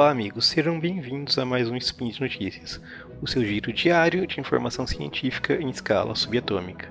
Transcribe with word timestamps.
Olá, 0.00 0.12
amigos, 0.12 0.46
sejam 0.46 0.80
bem-vindos 0.80 1.38
a 1.38 1.44
mais 1.44 1.68
um 1.68 1.76
Spin 1.76 2.08
de 2.08 2.22
Notícias, 2.22 2.80
o 3.20 3.26
seu 3.26 3.44
giro 3.44 3.70
diário 3.70 4.26
de 4.26 4.40
informação 4.40 4.86
científica 4.86 5.60
em 5.60 5.68
escala 5.68 6.14
subatômica. 6.14 6.88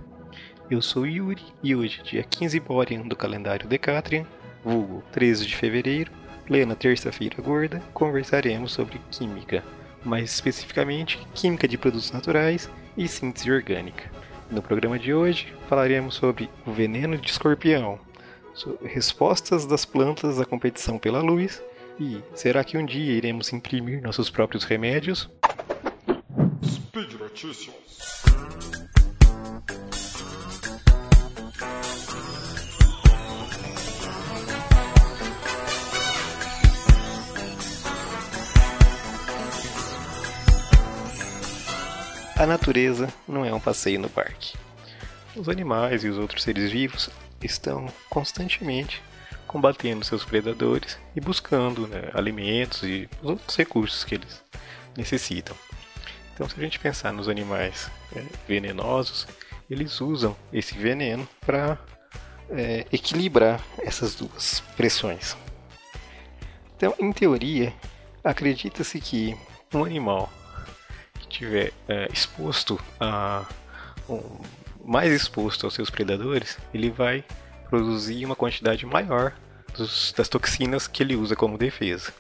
Eu 0.70 0.80
sou 0.80 1.08
Yuri 1.08 1.42
e 1.64 1.76
hoje, 1.76 2.04
dia 2.04 2.22
15 2.22 2.60
Borean 2.60 3.08
do 3.08 3.16
calendário 3.16 3.68
Decatrian, 3.68 4.28
vulgo 4.64 5.04
13 5.12 5.48
de 5.48 5.56
fevereiro, 5.56 6.12
plena 6.46 6.76
terça-feira 6.76 7.42
gorda, 7.42 7.82
conversaremos 7.96 8.74
sobre 8.74 9.02
química, 9.10 9.64
mais 10.06 10.32
especificamente 10.32 11.18
química 11.34 11.68
de 11.68 11.80
produtos 11.80 12.12
naturais 12.12 12.70
e 12.96 13.08
síntese 13.08 13.52
orgânica. 13.52 14.04
No 14.52 14.62
programa 14.62 15.00
de 15.00 15.16
hoje 15.16 15.52
falaremos 15.68 16.14
sobre 16.14 16.48
o 16.64 16.72
veneno 16.72 17.18
de 17.18 17.32
escorpião, 17.32 18.00
respostas 18.84 19.66
das 19.66 19.84
plantas 19.84 20.40
à 20.40 20.46
competição 20.46 21.00
pela 21.00 21.22
luz 21.22 21.60
e 22.00 22.24
será 22.34 22.64
que 22.64 22.78
um 22.78 22.86
dia 22.86 23.14
iremos 23.14 23.52
imprimir 23.52 24.02
nossos 24.02 24.30
próprios 24.30 24.64
remédios? 24.64 25.30
Speed 26.64 27.14
Notícias. 27.20 27.76
A 42.38 42.46
natureza 42.46 43.12
não 43.28 43.44
é 43.44 43.54
um 43.54 43.60
passeio 43.60 44.00
no 44.00 44.10
parque. 44.10 44.58
Os 45.36 45.50
animais 45.50 46.06
e 46.06 46.08
os 46.08 46.18
outros 46.18 46.44
seres 46.44 46.72
vivos 46.72 47.10
estão 47.44 47.88
constantemente 48.10 49.04
combatendo 49.50 50.06
seus 50.06 50.24
predadores 50.24 51.00
e 51.16 51.20
buscando 51.20 51.88
né, 51.88 52.12
alimentos 52.14 52.84
e 52.84 53.10
os 53.20 53.32
outros 53.32 53.58
recursos 53.58 54.04
que 54.04 54.14
eles 54.14 54.44
necessitam. 54.96 55.56
Então, 56.32 56.48
se 56.48 56.56
a 56.56 56.62
gente 56.64 56.80
pensar 56.80 57.12
nos 57.12 57.28
animais 57.28 57.90
é, 58.16 58.24
venenosos, 58.48 59.28
eles 59.68 60.00
usam 60.02 60.38
esse 60.54 60.78
veneno 60.78 61.28
para 61.42 61.80
é, 62.52 62.86
equilibrar 62.92 63.60
essas 63.80 64.14
duas 64.14 64.60
pressões. 64.78 65.36
Então, 66.78 66.94
em 67.00 67.12
teoria, 67.12 67.74
acredita-se 68.24 69.02
que 69.02 69.36
um 69.74 69.84
animal 69.84 70.32
que 71.16 71.22
estiver 71.22 71.74
é, 71.88 72.08
exposto 72.14 72.80
a 73.00 73.48
um, 74.08 74.22
mais 74.86 75.12
exposto 75.12 75.66
aos 75.66 75.74
seus 75.74 75.90
predadores, 75.90 76.60
ele 76.72 76.92
vai 76.92 77.26
produzir 77.70 78.26
uma 78.26 78.36
quantidade 78.36 78.86
maior 78.86 79.34
dos, 79.78 80.14
das 80.14 80.28
toxinas 80.28 80.88
que 80.88 81.04
ele 81.04 81.16
usa 81.16 81.36
como 81.36 81.58
defesa. 81.58 82.14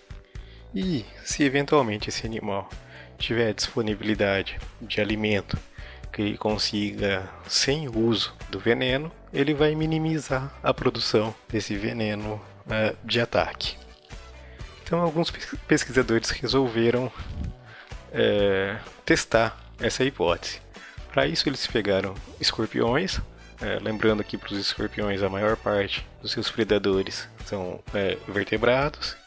E 0.73 1.05
se 1.23 1.43
eventualmente 1.43 2.09
esse 2.09 2.25
animal 2.25 2.69
tiver 3.17 3.53
disponibilidade 3.53 4.59
de 4.81 5.01
alimento 5.01 5.57
que 6.11 6.21
ele 6.21 6.37
consiga 6.37 7.29
sem 7.47 7.87
uso 7.87 8.33
do 8.49 8.59
veneno, 8.59 9.11
ele 9.33 9.53
vai 9.53 9.75
minimizar 9.75 10.51
a 10.63 10.73
produção 10.73 11.33
desse 11.47 11.75
veneno 11.75 12.41
uh, 12.65 12.97
de 13.03 13.19
ataque. 13.19 13.77
Então, 14.83 15.01
alguns 15.01 15.31
pesquisadores 15.67 16.31
resolveram 16.31 17.05
uh, 17.05 18.79
testar 19.05 19.55
essa 19.79 20.03
hipótese. 20.03 20.61
Para 21.11 21.27
isso, 21.27 21.47
eles 21.47 21.67
pegaram 21.67 22.15
escorpiões 22.39 23.19
é, 23.61 23.77
lembrando 23.81 24.21
aqui 24.21 24.37
para 24.37 24.53
os 24.53 24.59
escorpiões, 24.59 25.21
a 25.21 25.29
maior 25.29 25.57
parte 25.57 26.05
dos 26.21 26.31
seus 26.31 26.49
predadores 26.49 27.27
são 27.45 27.83
é, 27.93 28.17
vertebrados 28.27 29.17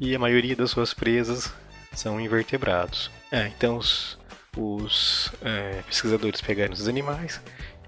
e 0.00 0.14
a 0.14 0.18
maioria 0.18 0.56
das 0.56 0.70
suas 0.70 0.92
presas 0.92 1.52
são 1.92 2.20
invertebrados. 2.20 3.10
É, 3.30 3.46
então 3.46 3.76
os, 3.76 4.18
os 4.56 5.32
é, 5.42 5.82
pesquisadores 5.86 6.40
pegaram 6.40 6.72
os 6.72 6.88
animais 6.88 7.40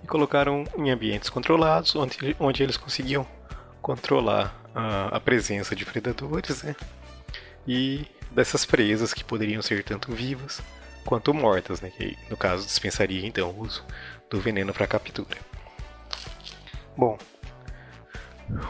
e 0.03 0.07
colocaram 0.07 0.65
em 0.77 0.91
ambientes 0.91 1.29
controlados, 1.29 1.95
onde, 1.97 2.37
onde 2.39 2.63
eles 2.63 2.77
conseguiam 2.77 3.27
controlar 3.83 4.55
a, 4.75 5.17
a 5.17 5.21
presença 5.21 5.75
de 5.75 5.85
predadores 5.85 6.63
né? 6.63 6.77
e 7.67 8.07
dessas 8.31 8.65
presas 8.65 9.13
que 9.13 9.25
poderiam 9.25 9.63
ser 9.63 9.83
tanto 9.83 10.13
vivas 10.13 10.63
quanto 11.05 11.35
mortas, 11.35 11.81
né? 11.81 11.91
que 11.91 12.17
no 12.31 12.37
caso 12.37 12.67
dispensaria 12.67 13.27
então 13.27 13.51
o 13.51 13.63
uso 13.63 13.85
do 14.31 14.41
veneno 14.41 14.73
para 14.73 14.87
captura. 14.87 15.39
Bom, 16.99 17.17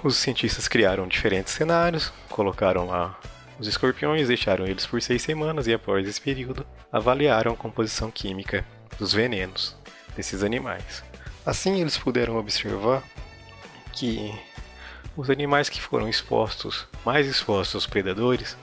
os 0.04 0.18
cientistas 0.18 0.68
criaram 0.68 1.08
diferentes 1.08 1.54
cenários, 1.54 2.12
colocaram 2.28 2.86
lá 2.86 3.18
os 3.58 3.66
escorpiões, 3.66 4.28
deixaram 4.28 4.66
eles 4.66 4.84
por 4.84 5.00
seis 5.00 5.22
semanas 5.22 5.66
e 5.66 5.72
após 5.72 6.06
esse 6.06 6.20
período 6.20 6.66
avaliaram 6.92 7.52
a 7.52 7.56
composição 7.56 8.10
química 8.10 8.66
dos 8.98 9.14
venenos 9.14 9.74
desses 10.14 10.42
animais. 10.42 11.02
Assim, 11.46 11.80
eles 11.80 11.96
puderam 11.96 12.36
observar 12.36 13.02
que 13.94 14.38
os 15.16 15.30
animais 15.30 15.70
que 15.70 15.80
foram 15.80 16.06
expostos, 16.06 16.86
mais 17.06 17.26
expostos 17.26 17.76
aos 17.76 17.86
predadores, 17.86 18.58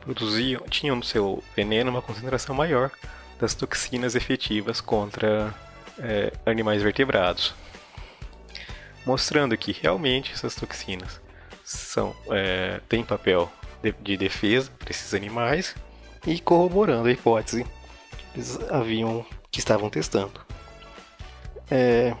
produziam, 0.00 0.62
tinham 0.70 0.94
no 0.94 1.02
seu 1.02 1.42
veneno 1.56 1.90
uma 1.90 2.00
concentração 2.00 2.54
maior 2.54 2.92
das 3.40 3.52
toxinas 3.52 4.14
efetivas 4.14 4.80
contra 4.80 5.52
é, 5.98 6.32
animais 6.46 6.84
vertebrados, 6.84 7.52
mostrando 9.08 9.56
que 9.56 9.72
realmente 9.72 10.34
essas 10.34 10.54
toxinas 10.54 11.18
são, 11.64 12.14
é, 12.30 12.78
têm 12.90 13.02
papel 13.02 13.50
de, 13.82 13.90
de 13.92 14.18
defesa 14.18 14.70
para 14.78 14.90
esses 14.90 15.14
animais 15.14 15.74
e 16.26 16.38
corroborando 16.38 17.08
a 17.08 17.10
hipótese 17.10 17.64
que 17.64 18.24
eles 18.34 18.60
haviam 18.70 19.24
que 19.50 19.60
estavam 19.60 19.88
testando. 19.88 20.38
É, 21.70 22.14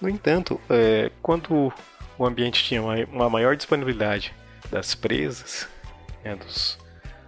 no 0.00 0.08
entanto, 0.08 0.58
é, 0.70 1.10
quando 1.20 1.70
o 2.16 2.24
ambiente 2.24 2.64
tinha 2.64 2.82
uma, 2.82 3.28
maior 3.28 3.54
disponibilidade 3.54 4.34
das 4.70 4.94
presas, 4.94 5.68
né, 6.24 6.34
dos, 6.36 6.78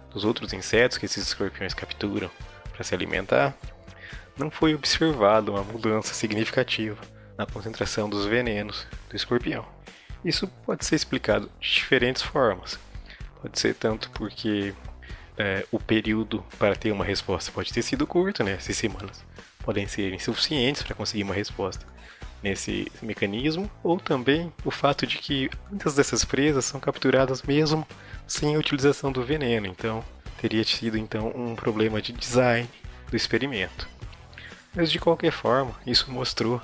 dos 0.09 0.25
outros 0.25 0.53
insetos 0.53 0.97
que 0.97 1.05
esses 1.05 1.27
escorpiões 1.27 1.75
capturam 1.75 2.31
para 2.73 2.83
se 2.83 2.95
alimentar, 2.95 3.55
não 4.35 4.49
foi 4.49 4.73
observada 4.73 5.51
uma 5.51 5.63
mudança 5.63 6.15
significativa 6.15 6.97
na 7.41 7.45
concentração 7.47 8.07
dos 8.07 8.25
venenos 8.25 8.85
do 9.09 9.15
escorpião. 9.15 9.65
Isso 10.23 10.47
pode 10.63 10.85
ser 10.85 10.95
explicado 10.95 11.49
de 11.59 11.73
diferentes 11.73 12.21
formas. 12.21 12.79
Pode 13.41 13.59
ser 13.59 13.73
tanto 13.73 14.11
porque 14.11 14.75
é, 15.35 15.65
o 15.71 15.79
período 15.79 16.45
para 16.59 16.75
ter 16.75 16.91
uma 16.91 17.03
resposta 17.03 17.51
pode 17.51 17.73
ter 17.73 17.81
sido 17.81 18.05
curto, 18.05 18.43
né? 18.43 18.59
Seis 18.59 18.77
semanas 18.77 19.25
podem 19.63 19.87
ser 19.87 20.13
insuficientes 20.13 20.83
para 20.83 20.95
conseguir 20.95 21.23
uma 21.23 21.33
resposta 21.33 21.85
nesse 22.43 22.91
mecanismo, 23.01 23.69
ou 23.83 23.99
também 23.99 24.51
o 24.65 24.71
fato 24.71 25.05
de 25.05 25.19
que 25.19 25.49
muitas 25.69 25.93
dessas 25.93 26.25
presas 26.25 26.65
são 26.65 26.79
capturadas 26.79 27.43
mesmo 27.43 27.87
sem 28.25 28.55
a 28.55 28.59
utilização 28.59 29.11
do 29.11 29.23
veneno, 29.23 29.67
então 29.67 30.03
teria 30.39 30.63
sido 30.63 30.97
então 30.97 31.31
um 31.35 31.55
problema 31.55 32.01
de 32.01 32.11
design 32.11 32.67
do 33.11 33.15
experimento. 33.15 33.87
Mas 34.73 34.91
de 34.91 34.97
qualquer 34.97 35.31
forma, 35.31 35.75
isso 35.85 36.11
mostrou 36.11 36.59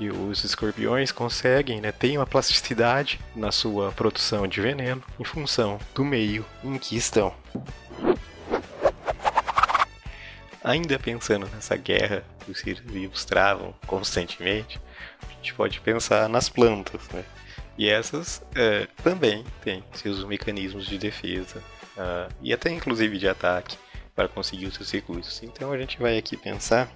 que 0.00 0.10
os 0.10 0.42
escorpiões 0.44 1.12
conseguem, 1.12 1.78
né, 1.78 1.92
têm 1.92 2.16
uma 2.16 2.26
plasticidade 2.26 3.20
na 3.36 3.52
sua 3.52 3.92
produção 3.92 4.48
de 4.48 4.58
veneno 4.58 5.04
em 5.18 5.24
função 5.24 5.78
do 5.94 6.02
meio 6.02 6.42
em 6.64 6.78
que 6.78 6.96
estão. 6.96 7.34
Ainda 10.64 10.98
pensando 10.98 11.46
nessa 11.48 11.76
guerra 11.76 12.24
que 12.42 12.50
os 12.50 12.60
seres 12.60 12.80
vivos 12.82 13.26
travam 13.26 13.74
constantemente, 13.86 14.80
a 15.22 15.32
gente 15.34 15.52
pode 15.52 15.78
pensar 15.80 16.30
nas 16.30 16.48
plantas, 16.48 17.06
né? 17.10 17.22
E 17.76 17.86
essas 17.86 18.42
é, 18.54 18.88
também 19.04 19.44
têm 19.62 19.84
seus 19.92 20.24
mecanismos 20.24 20.86
de 20.86 20.96
defesa 20.96 21.62
uh, 21.98 22.32
e 22.40 22.54
até 22.54 22.70
inclusive 22.70 23.18
de 23.18 23.28
ataque 23.28 23.76
para 24.20 24.28
conseguir 24.28 24.66
os 24.66 24.74
seus 24.74 24.92
recursos. 24.92 25.42
Então 25.42 25.72
a 25.72 25.78
gente 25.78 25.98
vai 25.98 26.18
aqui 26.18 26.36
pensar 26.36 26.90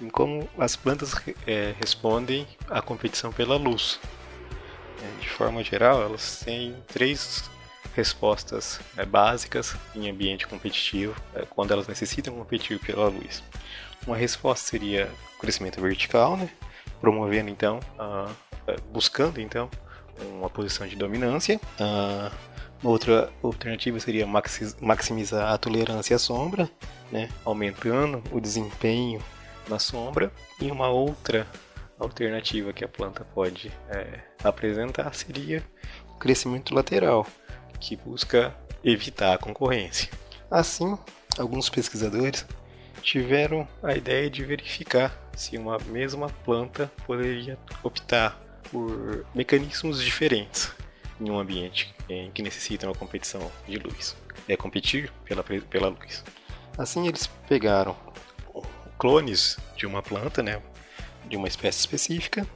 em 0.00 0.08
como 0.08 0.48
as 0.58 0.74
plantas 0.74 1.14
é, 1.46 1.74
respondem 1.78 2.46
à 2.70 2.80
competição 2.80 3.30
pela 3.30 3.56
luz. 3.56 4.00
É, 5.02 5.20
de 5.20 5.28
forma 5.28 5.62
geral, 5.62 6.02
elas 6.02 6.40
têm 6.40 6.74
três 6.86 7.50
respostas 7.94 8.80
é, 8.96 9.04
básicas 9.04 9.76
em 9.94 10.08
ambiente 10.08 10.46
competitivo 10.46 11.14
é, 11.34 11.44
quando 11.44 11.72
elas 11.72 11.86
necessitam 11.86 12.34
competir 12.34 12.78
pela 12.78 13.08
luz. 13.08 13.42
Uma 14.06 14.16
resposta 14.16 14.66
seria 14.66 15.10
o 15.36 15.40
crescimento 15.40 15.82
vertical, 15.82 16.34
né? 16.34 16.48
promovendo 16.98 17.50
então, 17.50 17.80
é, 18.66 18.76
buscando 18.90 19.38
então 19.38 19.68
uma 20.32 20.48
posição 20.48 20.86
de 20.86 20.96
dominância. 20.96 21.60
Outra 22.84 23.32
alternativa 23.42 23.98
seria 23.98 24.26
maximizar 24.80 25.52
a 25.52 25.58
tolerância 25.58 26.16
à 26.16 26.18
sombra, 26.18 26.70
né? 27.10 27.28
aumentando 27.44 28.22
o 28.30 28.40
desempenho 28.40 29.22
na 29.68 29.78
sombra. 29.78 30.30
E 30.60 30.70
uma 30.70 30.88
outra 30.88 31.46
alternativa 31.98 32.72
que 32.72 32.84
a 32.84 32.88
planta 32.88 33.24
pode 33.34 33.72
é, 33.88 34.20
apresentar 34.42 35.14
seria 35.14 35.62
o 36.10 36.18
crescimento 36.18 36.74
lateral, 36.74 37.26
que 37.80 37.96
busca 37.96 38.54
evitar 38.84 39.34
a 39.34 39.38
concorrência. 39.38 40.10
Assim, 40.50 40.98
alguns 41.38 41.68
pesquisadores 41.70 42.46
tiveram 43.02 43.66
a 43.82 43.94
ideia 43.94 44.30
de 44.30 44.44
verificar 44.44 45.12
se 45.36 45.56
uma 45.56 45.78
mesma 45.86 46.28
planta 46.44 46.90
poderia 47.06 47.58
optar 47.82 48.38
por 48.70 49.26
mecanismos 49.34 50.02
diferentes 50.02 50.72
em 51.20 51.30
um 51.30 51.38
ambiente 51.38 51.94
em 52.08 52.30
que 52.30 52.42
necessita 52.42 52.86
uma 52.86 52.94
competição 52.94 53.50
de 53.66 53.76
luz. 53.76 54.16
É 54.48 54.56
competir 54.56 55.10
pela, 55.24 55.42
pela 55.42 55.88
luz. 55.88 56.24
Assim 56.76 57.06
eles 57.06 57.26
pegaram 57.48 57.96
clones 58.98 59.58
de 59.76 59.86
uma 59.86 60.02
planta, 60.02 60.42
né, 60.42 60.60
de 61.28 61.36
uma 61.36 61.48
espécie 61.48 61.80
específica, 61.80 62.46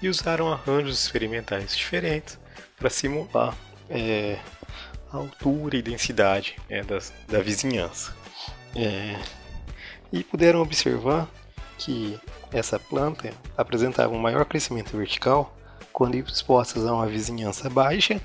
e 0.00 0.08
usaram 0.08 0.52
arranjos 0.52 1.04
experimentais 1.04 1.76
diferentes 1.76 2.38
para 2.76 2.90
simular 2.90 3.56
é, 3.88 4.38
a 5.12 5.16
altura 5.16 5.76
e 5.76 5.82
densidade 5.82 6.56
né, 6.68 6.82
das, 6.82 7.12
da 7.28 7.40
vizinhança. 7.40 8.14
É, 8.74 9.18
e 10.12 10.22
puderam 10.22 10.60
observar 10.60 11.28
que 11.78 12.18
essa 12.52 12.78
planta 12.78 13.32
apresentava 13.56 14.12
um 14.12 14.18
maior 14.18 14.44
crescimento 14.44 14.96
vertical 14.96 15.56
quando 15.92 16.14
expostas 16.16 16.86
a 16.86 16.92
uma 16.92 17.06
vizinhança 17.06 17.70
baixa 17.70 18.20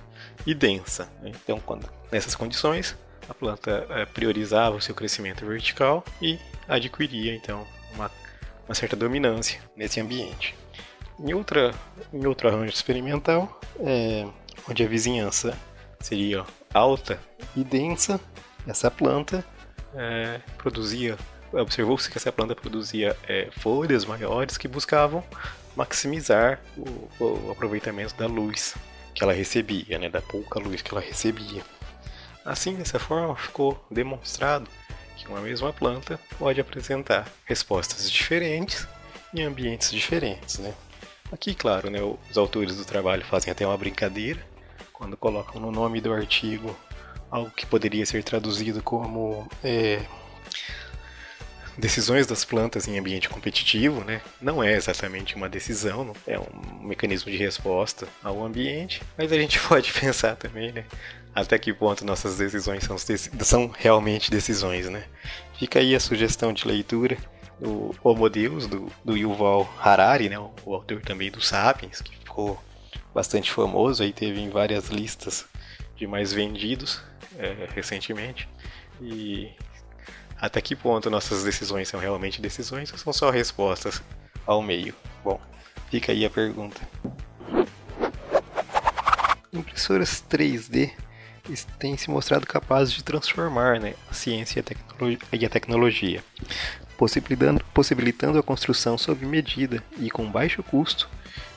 e 0.46 0.54
densa. 0.54 1.10
Né? 1.22 1.32
Então, 1.44 1.60
quando, 1.60 1.90
nessas 2.12 2.36
condições, 2.36 2.98
a 3.30 3.34
planta 3.34 3.86
é, 3.90 4.06
priorizava 4.06 4.76
o 4.76 4.82
seu 4.82 4.94
crescimento 4.94 5.46
vertical 5.46 6.04
e 6.22 6.40
adquiria 6.68 7.34
então 7.36 7.66
uma, 7.94 8.12
uma 8.68 8.76
certa 8.76 8.96
dominância 8.96 9.62
nesse 9.76 10.00
ambiente. 10.00 10.56
Em, 11.20 11.34
outra, 11.34 11.74
em 12.12 12.26
outro 12.26 12.48
arranjo 12.48 12.74
experimental, 12.74 13.60
é, 13.80 14.28
onde 14.70 14.84
a 14.84 14.88
vizinhança 14.88 15.58
seria 16.00 16.46
alta 16.74 17.20
e 17.56 17.64
densa, 17.64 18.20
essa 18.68 18.90
planta 18.90 19.46
é, 19.96 20.42
produzia 20.58 21.18
observou-se 21.54 22.10
que 22.10 22.18
essa 22.18 22.32
planta 22.32 22.56
produzia 22.56 23.18
é, 23.28 23.50
folhas 23.52 24.06
maiores 24.06 24.58
que 24.58 24.68
buscavam 24.68 25.24
maximizar 25.76 26.60
o, 26.78 27.24
o, 27.24 27.52
aproveitamento 27.52 28.16
da 28.16 28.28
luz 28.28 28.76
que 29.14 29.24
ela 29.24 29.34
recebia, 29.34 29.98
né, 30.00 30.10
da 30.10 30.22
pouca 30.22 30.60
luz 30.60 30.82
que 30.82 30.92
ela 30.92 31.02
recebia. 31.02 31.64
Assim, 32.46 32.76
dessa 32.76 33.00
forma, 33.00 33.36
ficou 33.36 33.84
demonstrado 33.90 34.70
que 35.16 35.28
uma 35.28 35.42
mesma 35.42 35.72
planta 35.72 36.20
pode 36.40 36.60
apresentar 36.60 37.28
respostas 37.46 38.10
diferentes 38.10 38.88
em 39.34 39.44
ambientes 39.44 39.92
diferentes. 39.92 40.58
Né? 40.58 40.74
Aqui, 41.32 41.54
claro, 41.54 41.90
né, 41.90 42.00
os 42.02 42.38
autores 42.38 42.76
do 42.76 42.86
trabalho 42.86 43.24
fazem 43.24 43.52
até 43.52 43.66
uma 43.66 43.78
brincadeira 43.78 44.42
quando 44.92 45.16
colocam 45.18 45.62
no 45.62 45.72
nome 45.72 46.02
do 46.02 46.14
artigo 46.14 46.76
algo 47.30 47.50
que 47.52 47.66
poderia 47.66 48.06
ser 48.06 48.24
traduzido 48.24 48.84
como 48.84 49.48
é, 49.64 50.02
decisões 51.82 52.28
das 52.28 52.46
plantas 52.46 52.88
em 52.88 52.98
ambiente 53.00 53.28
competitivo, 53.28 54.04
né? 54.04 54.22
Não 54.40 54.64
é 54.64 54.74
exatamente 54.74 55.36
uma 55.36 55.50
decisão, 55.50 56.14
é 56.28 56.40
um 56.40 56.88
mecanismo 56.88 57.32
de 57.32 57.38
resposta 57.38 58.08
ao 58.24 58.46
ambiente, 58.46 59.02
mas 59.18 59.32
a 59.32 59.36
gente 59.36 59.60
pode 59.68 59.92
pensar 59.92 60.36
também, 60.36 60.72
né? 60.72 60.86
Até 61.34 61.58
que 61.58 61.74
ponto 61.74 62.06
nossas 62.06 62.38
decisões 62.38 62.84
são, 62.84 62.98
são 63.40 63.68
realmente 63.68 64.30
decisões, 64.30 64.88
né? 64.90 65.06
Fica 65.58 65.80
aí 65.80 65.96
a 65.96 66.00
sugestão 66.00 66.54
de 66.54 66.68
leitura 66.68 67.18
do 67.60 67.96
Homo 68.04 68.30
Deus, 68.30 68.68
do, 68.68 68.92
do 69.04 69.18
Yuval 69.18 69.68
Harari, 69.80 70.30
né? 70.30 70.38
O, 70.38 70.76
autor 70.76 71.02
também 71.02 71.32
do 71.32 71.42
Sapiens, 71.42 72.00
que 72.00 72.16
ficou 72.16 72.62
bastante 73.14 73.52
famoso, 73.52 74.04
aí 74.04 74.14
teve 74.14 74.40
em 74.40 74.50
várias 74.50 74.88
listas 74.90 75.46
de 75.96 76.06
mais 76.06 76.32
vendidos 76.32 77.02
é, 77.40 77.68
recentemente. 77.74 78.48
E 79.02 79.52
até 80.42 80.60
que 80.60 80.76
ponto 80.76 81.08
nossas 81.10 81.44
decisões 81.44 81.88
são 81.88 82.00
realmente 82.00 82.42
decisões 82.42 82.92
ou 82.92 82.98
são 82.98 83.14
só 83.14 83.30
respostas 83.30 84.02
ao 84.46 84.62
meio? 84.64 84.96
Bom, 85.24 85.40
fica 85.92 86.12
aí 86.12 86.26
a 86.26 86.30
pergunta. 86.32 86.82
Impressoras 89.54 90.24
3D 90.28 90.92
têm 91.78 91.96
se 91.96 92.10
mostrado 92.10 92.48
capazes 92.48 92.94
de 92.94 93.04
transformar 93.04 93.80
né, 93.80 93.94
a 94.10 94.14
ciência 94.14 94.60
e 94.60 94.62
a, 94.62 94.64
tecnologia, 94.64 95.20
e 95.32 95.46
a 95.46 95.50
tecnologia 95.50 96.24
possibilitando, 96.98 97.64
possibilitando 97.74 98.40
a 98.40 98.44
construção 98.44 98.98
sob 98.98 99.26
medida 99.26 99.84
e 100.00 100.10
com 100.10 100.30
baixo 100.30 100.64
custo 100.64 101.10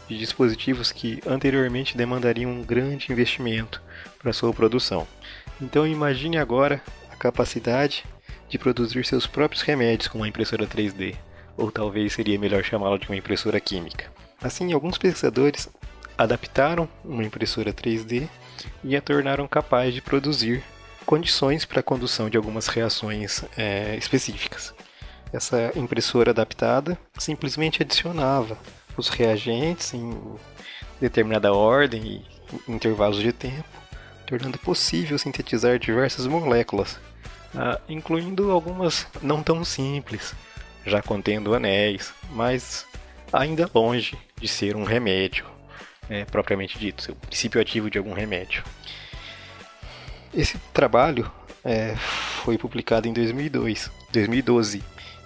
de 0.09 0.19
dispositivos 0.19 0.93
que 0.93 1.23
anteriormente 1.27 1.97
demandariam 1.97 2.51
um 2.51 2.63
grande 2.63 3.11
investimento 3.11 3.83
para 4.19 4.33
sua 4.33 4.53
produção. 4.53 5.07
Então 5.61 5.87
imagine 5.87 6.37
agora 6.37 6.83
a 7.11 7.17
capacidade 7.17 8.05
de 8.55 8.59
produzir 8.59 9.05
seus 9.05 9.27
próprios 9.27 9.63
remédios 9.63 10.07
com 10.07 10.19
uma 10.19 10.29
impressora 10.29 10.65
3D, 10.65 11.17
ou 11.57 11.73
talvez 11.73 12.13
seria 12.13 12.39
melhor 12.39 12.63
chamá-la 12.63 12.97
de 12.97 13.09
uma 13.09 13.17
impressora 13.17 13.59
química. 13.59 14.07
Assim, 14.41 14.73
alguns 14.73 14.97
pesquisadores 14.97 15.69
adaptaram 16.17 16.89
uma 17.05 17.25
impressora 17.25 17.73
3D 17.73 18.29
e 18.85 18.95
a 18.95 19.01
tornaram 19.01 19.49
capaz 19.49 19.93
de 19.93 20.01
produzir 20.01 20.63
condições 21.05 21.65
para 21.65 21.81
a 21.81 21.83
condução 21.83 22.31
de 22.31 22.37
algumas 22.37 22.69
reações 22.69 23.45
é, 23.57 23.97
específicas. 23.97 24.73
Essa 25.33 25.73
impressora 25.75 26.31
adaptada 26.31 26.97
simplesmente 27.19 27.83
adicionava 27.83 28.57
os 28.97 29.09
reagentes 29.09 29.93
em 29.95 30.17
determinada 31.01 31.53
ordem 31.53 32.23
e 32.69 32.71
intervalos 32.73 33.19
de 33.19 33.33
tempo, 33.33 33.65
tornando 34.25 34.59
possível 34.59 35.19
sintetizar 35.19 35.77
diversas 35.77 36.29
moléculas 36.29 37.01
uh, 37.55 37.81
incluindo 37.89 38.51
algumas 38.51 39.07
não 39.23 39.43
tão 39.43 39.65
simples, 39.65 40.35
já 40.85 41.03
contendo 41.03 41.55
anéis, 41.55 42.13
mas 42.31 42.87
ainda 43.33 43.71
longe 43.75 44.17
de 44.37 44.47
ser 44.47 44.77
um 44.77 44.85
remédio, 44.85 45.47
né, 46.09 46.25
propriamente 46.27 46.79
dito, 46.79 47.13
o 47.13 47.17
princípio 47.17 47.61
ativo 47.61 47.91
de 47.91 47.99
algum 47.99 48.13
remédio. 48.13 48.63
Esse 50.33 50.59
trabalho 50.73 51.31
é, 51.65 51.95
foi 51.97 52.59
publicado 52.59 53.09
em 53.09 53.13
2002, 53.13 53.91
2012 54.13 54.83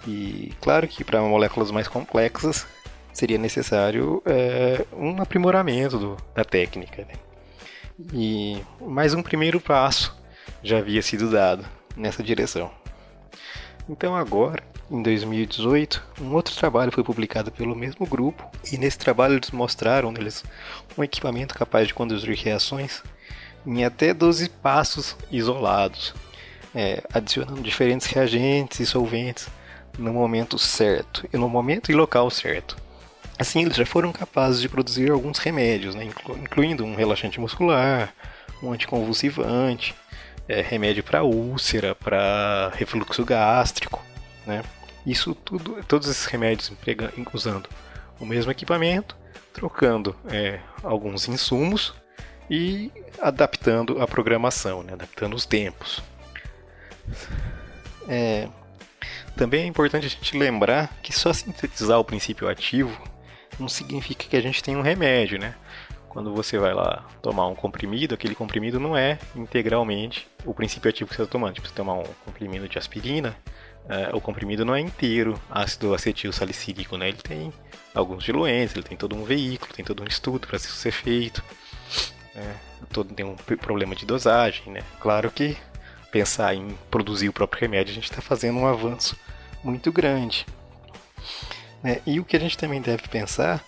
e 0.07 0.53
claro 0.61 0.87
que 0.87 1.03
para 1.03 1.21
moléculas 1.21 1.71
mais 1.71 1.87
complexas 1.87 2.65
seria 3.11 3.37
necessário 3.37 4.21
é, 4.25 4.85
um 4.93 5.21
aprimoramento 5.21 5.97
do, 5.97 6.17
da 6.33 6.45
técnica. 6.45 7.05
Né? 7.05 7.13
E 8.13 8.61
mais 8.79 9.13
um 9.13 9.21
primeiro 9.21 9.59
passo 9.59 10.17
já 10.63 10.77
havia 10.77 11.01
sido 11.01 11.29
dado, 11.29 11.65
nessa 11.99 12.23
direção. 12.23 12.71
Então 13.87 14.15
agora, 14.15 14.63
em 14.89 15.01
2018, 15.01 16.03
um 16.21 16.33
outro 16.33 16.55
trabalho 16.55 16.91
foi 16.91 17.03
publicado 17.03 17.51
pelo 17.51 17.75
mesmo 17.75 18.05
grupo 18.05 18.49
e 18.71 18.77
nesse 18.77 18.97
trabalho 18.97 19.35
eles 19.35 19.51
mostraram 19.51 20.11
neles 20.11 20.43
um 20.97 21.03
equipamento 21.03 21.53
capaz 21.53 21.87
de 21.87 21.93
conduzir 21.93 22.35
reações 22.37 23.03
em 23.65 23.83
até 23.83 24.13
12 24.13 24.49
passos 24.49 25.15
isolados, 25.31 26.13
é, 26.73 27.03
adicionando 27.13 27.61
diferentes 27.61 28.07
reagentes 28.07 28.79
e 28.79 28.85
solventes 28.85 29.47
no 29.97 30.13
momento 30.13 30.57
certo 30.57 31.27
e 31.31 31.37
no 31.37 31.49
momento 31.49 31.91
e 31.91 31.95
local 31.95 32.29
certo. 32.29 32.77
Assim, 33.37 33.61
eles 33.61 33.75
já 33.75 33.85
foram 33.85 34.11
capazes 34.11 34.61
de 34.61 34.69
produzir 34.69 35.11
alguns 35.11 35.39
remédios, 35.39 35.95
né, 35.95 36.03
incluindo 36.41 36.83
um 36.83 36.95
relaxante 36.95 37.39
muscular, 37.39 38.13
um 38.61 38.71
anticonvulsivante, 38.71 39.95
é, 40.49 40.61
remédio 40.61 41.03
para 41.03 41.23
úlcera, 41.23 41.93
para 41.93 42.71
refluxo 42.73 43.23
gástrico, 43.23 44.03
né? 44.47 44.63
Isso 45.05 45.33
tudo, 45.35 45.81
todos 45.87 46.09
esses 46.09 46.25
remédios 46.25 46.71
usando 47.33 47.69
o 48.19 48.25
mesmo 48.25 48.51
equipamento, 48.51 49.15
trocando 49.53 50.15
é, 50.29 50.59
alguns 50.83 51.27
insumos 51.27 51.93
e 52.49 52.91
adaptando 53.21 54.01
a 54.01 54.07
programação, 54.07 54.83
né? 54.83 54.93
adaptando 54.93 55.35
os 55.35 55.45
tempos. 55.45 56.01
É, 58.07 58.47
também 59.35 59.63
é 59.63 59.67
importante 59.67 60.07
a 60.07 60.09
gente 60.09 60.37
lembrar 60.37 60.99
que 61.01 61.13
só 61.13 61.31
sintetizar 61.31 61.99
o 61.99 62.03
princípio 62.03 62.49
ativo 62.49 63.01
não 63.59 63.69
significa 63.69 64.25
que 64.25 64.35
a 64.35 64.41
gente 64.41 64.63
tem 64.63 64.75
um 64.75 64.81
remédio, 64.81 65.39
né? 65.39 65.55
Quando 66.09 66.33
você 66.33 66.57
vai 66.57 66.73
lá 66.73 67.07
tomar 67.21 67.47
um 67.47 67.55
comprimido, 67.55 68.15
aquele 68.15 68.33
comprimido 68.33 68.79
não 68.79 68.97
é 68.97 69.19
integralmente 69.35 70.27
o 70.43 70.53
princípio 70.53 70.89
ativo 70.89 71.09
que 71.09 71.15
você 71.15 71.21
está 71.21 71.31
tomando. 71.31 71.53
Tipo, 71.53 71.67
você 71.67 71.73
tomar 71.73 71.93
um 71.93 72.03
comprimido 72.25 72.67
de 72.67 72.77
aspirina, 72.77 73.37
é, 73.87 74.09
o 74.13 74.19
comprimido 74.19 74.65
não 74.65 74.75
é 74.75 74.79
inteiro 74.79 75.39
ácido 75.49 75.93
acetil 75.93 76.33
salicílico, 76.33 76.97
né? 76.97 77.09
Ele 77.09 77.17
tem 77.17 77.53
alguns 77.93 78.23
diluentes, 78.23 78.75
ele 78.75 78.83
tem 78.83 78.97
todo 78.97 79.15
um 79.15 79.23
veículo, 79.23 79.71
tem 79.73 79.85
todo 79.85 80.03
um 80.03 80.07
estudo 80.07 80.47
para 80.47 80.57
isso 80.57 80.71
ser 80.73 80.91
feito. 80.91 81.43
É, 82.35 82.53
todo 82.91 83.13
tem 83.13 83.25
um 83.25 83.35
problema 83.35 83.95
de 83.95 84.05
dosagem, 84.05 84.73
né? 84.73 84.81
Claro 84.99 85.29
que 85.29 85.55
pensar 86.11 86.55
em 86.55 86.75
produzir 86.89 87.29
o 87.29 87.33
próprio 87.33 87.61
remédio, 87.61 87.91
a 87.91 87.95
gente 87.95 88.09
está 88.09 88.21
fazendo 88.21 88.57
um 88.57 88.67
avanço 88.67 89.15
muito 89.63 89.91
grande. 89.91 90.45
É, 91.83 92.01
e 92.05 92.19
o 92.19 92.25
que 92.25 92.35
a 92.35 92.39
gente 92.39 92.57
também 92.57 92.81
deve 92.81 93.07
pensar 93.07 93.63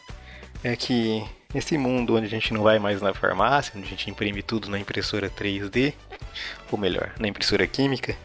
é 0.64 0.76
que 0.76 1.24
Nesse 1.54 1.78
mundo 1.78 2.16
onde 2.16 2.26
a 2.26 2.30
gente 2.30 2.54
não 2.54 2.64
vai 2.64 2.80
mais 2.80 3.02
na 3.02 3.14
farmácia, 3.14 3.74
onde 3.76 3.86
a 3.86 3.90
gente 3.90 4.10
imprime 4.10 4.42
tudo 4.42 4.70
na 4.70 4.80
impressora 4.80 5.30
3D, 5.30 5.94
ou 6.72 6.78
melhor, 6.78 7.12
na 7.20 7.28
impressora 7.28 7.68
química, 7.68 8.16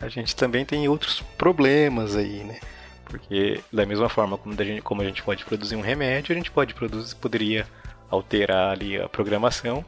a 0.00 0.08
gente 0.08 0.34
também 0.34 0.64
tem 0.64 0.88
outros 0.88 1.20
problemas 1.36 2.16
aí, 2.16 2.42
né? 2.44 2.58
Porque 3.04 3.60
da 3.70 3.84
mesma 3.84 4.08
forma 4.08 4.38
como 4.38 4.54
a 4.58 4.64
gente, 4.64 4.80
como 4.80 5.02
a 5.02 5.04
gente 5.04 5.22
pode 5.22 5.44
produzir 5.44 5.76
um 5.76 5.82
remédio, 5.82 6.32
a 6.32 6.34
gente 6.34 6.50
pode 6.50 6.72
produzir, 6.72 7.14
poderia 7.16 7.66
alterar 8.08 8.72
ali 8.72 8.98
a 8.98 9.06
programação, 9.06 9.84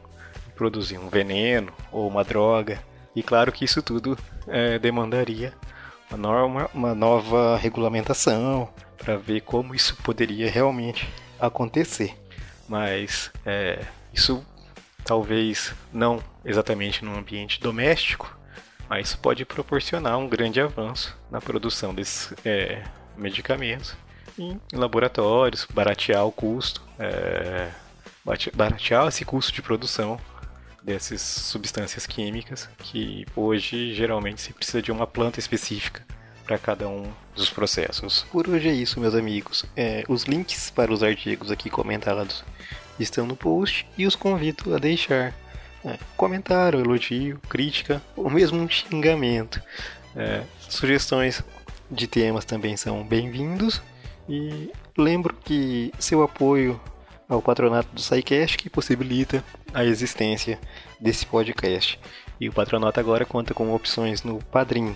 produzir 0.55 0.99
um 0.99 1.09
veneno 1.09 1.73
ou 1.91 2.07
uma 2.07 2.23
droga. 2.23 2.79
E 3.15 3.23
claro 3.23 3.51
que 3.51 3.65
isso 3.65 3.81
tudo 3.81 4.15
é, 4.47 4.77
demandaria 4.77 5.53
uma, 6.11 6.17
norma, 6.19 6.69
uma 6.71 6.93
nova 6.93 7.57
regulamentação 7.57 8.69
para 8.95 9.17
ver 9.17 9.41
como 9.41 9.73
isso 9.73 9.95
poderia 10.03 10.51
realmente 10.51 11.07
acontecer. 11.39 12.17
Mas 12.67 13.31
é, 13.45 13.85
isso 14.13 14.45
talvez 15.03 15.73
não 15.93 16.21
exatamente 16.43 17.05
no 17.05 17.17
ambiente 17.17 17.59
doméstico, 17.59 18.35
mas 18.89 19.09
isso 19.09 19.19
pode 19.19 19.45
proporcionar 19.45 20.17
um 20.17 20.27
grande 20.27 20.59
avanço 20.59 21.15
na 21.29 21.39
produção 21.39 21.93
desses 21.93 22.33
é, 22.45 22.83
medicamentos 23.15 23.95
em 24.37 24.59
laboratórios, 24.73 25.65
baratear 25.73 26.25
o 26.25 26.31
custo, 26.31 26.81
é, 26.99 27.69
baratear 28.53 29.07
esse 29.07 29.23
custo 29.23 29.53
de 29.53 29.61
produção 29.61 30.19
dessas 30.83 31.21
substâncias 31.21 32.05
químicas 32.05 32.69
que 32.79 33.25
hoje 33.35 33.93
geralmente 33.93 34.41
se 34.41 34.53
precisa 34.53 34.81
de 34.81 34.91
uma 34.91 35.07
planta 35.07 35.39
específica 35.39 36.05
para 36.45 36.57
cada 36.57 36.87
um 36.87 37.11
dos 37.35 37.49
processos. 37.49 38.25
Por 38.31 38.47
hoje 38.47 38.69
é 38.69 38.73
isso, 38.73 38.99
meus 38.99 39.15
amigos. 39.15 39.65
É, 39.75 40.03
os 40.07 40.23
links 40.23 40.69
para 40.69 40.93
os 40.93 41.03
artigos 41.03 41.51
aqui 41.51 41.69
comentados 41.69 42.43
estão 42.99 43.25
no 43.25 43.35
post 43.35 43.87
e 43.97 44.05
os 44.05 44.15
convido 44.15 44.73
a 44.75 44.77
deixar 44.77 45.33
é, 45.83 45.97
comentário, 46.15 46.79
elogio, 46.79 47.39
crítica 47.49 48.01
ou 48.15 48.29
mesmo 48.29 48.59
um 48.59 48.69
xingamento. 48.69 49.61
É, 50.15 50.43
sugestões 50.59 51.43
de 51.89 52.07
temas 52.07 52.45
também 52.45 52.77
são 52.77 53.03
bem-vindos 53.03 53.81
e 54.27 54.71
lembro 54.97 55.35
que 55.43 55.91
seu 55.99 56.23
apoio 56.23 56.79
ao 57.27 57.41
patronato 57.41 57.89
do 57.93 58.01
SciCast 58.01 58.57
que 58.57 58.69
possibilita 58.69 59.43
a 59.73 59.83
existência 59.83 60.59
desse 60.99 61.25
podcast. 61.25 61.99
E 62.39 62.49
o 62.49 62.53
patronato 62.53 62.99
agora 62.99 63.25
conta 63.25 63.53
com 63.53 63.73
opções 63.73 64.23
no 64.23 64.39
Padrim. 64.45 64.95